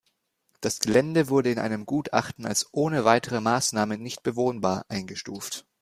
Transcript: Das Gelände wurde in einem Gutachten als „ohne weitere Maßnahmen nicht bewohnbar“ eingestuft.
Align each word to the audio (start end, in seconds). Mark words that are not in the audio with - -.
Das 0.61 0.79
Gelände 0.79 1.29
wurde 1.29 1.51
in 1.51 1.59
einem 1.59 1.85
Gutachten 1.85 2.47
als 2.47 2.67
„ohne 2.73 3.05
weitere 3.05 3.39
Maßnahmen 3.39 4.01
nicht 4.01 4.23
bewohnbar“ 4.23 4.83
eingestuft. 4.89 5.67